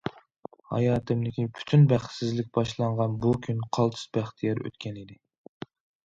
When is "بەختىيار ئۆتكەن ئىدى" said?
4.19-5.19